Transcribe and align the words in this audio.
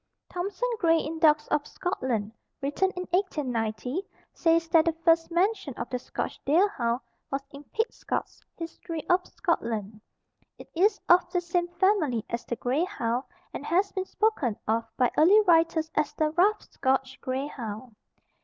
Thompson 0.31 0.67
Gray 0.79 0.97
in 0.97 1.19
"Dogs 1.19 1.47
of 1.49 1.67
Scotland," 1.67 2.31
written 2.59 2.89
in 2.95 3.03
1890, 3.11 4.01
says 4.33 4.67
that 4.69 4.85
the 4.85 4.93
first 5.05 5.29
mention 5.29 5.75
of 5.75 5.91
the 5.91 5.99
Scotch 5.99 6.43
deer 6.43 6.67
hound 6.69 7.01
was 7.29 7.43
in 7.51 7.63
"Pitcotts 7.65 8.41
History 8.57 9.07
of 9.11 9.27
Scotland." 9.27 10.01
It 10.57 10.71
is 10.73 10.99
of 11.07 11.29
the 11.31 11.39
same 11.39 11.67
family 11.67 12.25
as 12.31 12.43
the 12.45 12.55
grey 12.55 12.83
hound 12.83 13.25
and 13.53 13.63
has 13.63 13.91
been 13.91 14.05
spoken 14.05 14.57
of 14.67 14.85
by 14.97 15.11
early 15.19 15.39
writers 15.41 15.91
as 15.93 16.11
the 16.15 16.31
Rough 16.31 16.63
Scotch 16.63 17.21
Grey 17.21 17.45
Hound. 17.45 17.95